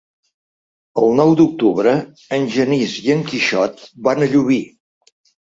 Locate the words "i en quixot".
3.05-3.87